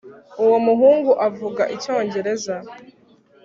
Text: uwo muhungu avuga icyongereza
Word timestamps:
uwo 0.43 0.57
muhungu 0.65 1.11
avuga 1.27 1.63
icyongereza 1.75 2.55